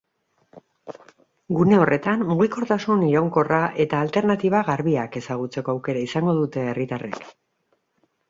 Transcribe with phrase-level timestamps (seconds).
[1.57, 7.21] Gune horretan, mugikortasun iraunkorra eta alternatiba garbiek ezagutzeko aukera izango dute herritarrek.